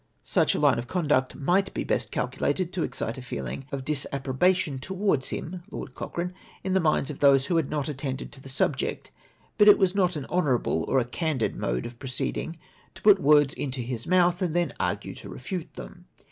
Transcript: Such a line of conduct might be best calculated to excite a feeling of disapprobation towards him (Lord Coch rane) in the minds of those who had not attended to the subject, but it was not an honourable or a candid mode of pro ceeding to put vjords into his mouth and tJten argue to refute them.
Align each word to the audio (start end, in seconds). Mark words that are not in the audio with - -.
Such 0.23 0.55
a 0.55 0.59
line 0.59 0.79
of 0.79 0.87
conduct 0.87 1.35
might 1.35 1.75
be 1.75 1.83
best 1.83 2.09
calculated 2.09 2.73
to 2.73 2.81
excite 2.81 3.19
a 3.19 3.21
feeling 3.21 3.67
of 3.71 3.85
disapprobation 3.85 4.79
towards 4.79 5.29
him 5.29 5.61
(Lord 5.69 5.93
Coch 5.93 6.17
rane) 6.17 6.33
in 6.63 6.73
the 6.73 6.79
minds 6.79 7.11
of 7.11 7.19
those 7.19 7.45
who 7.45 7.57
had 7.57 7.69
not 7.69 7.87
attended 7.87 8.31
to 8.31 8.41
the 8.41 8.49
subject, 8.49 9.11
but 9.59 9.67
it 9.67 9.77
was 9.77 9.93
not 9.93 10.15
an 10.15 10.25
honourable 10.25 10.85
or 10.87 10.97
a 10.97 11.05
candid 11.05 11.55
mode 11.55 11.85
of 11.85 11.99
pro 11.99 12.09
ceeding 12.09 12.55
to 12.95 13.03
put 13.03 13.21
vjords 13.21 13.53
into 13.53 13.81
his 13.81 14.07
mouth 14.07 14.41
and 14.41 14.55
tJten 14.55 14.71
argue 14.79 15.13
to 15.13 15.29
refute 15.29 15.75
them. 15.75 16.07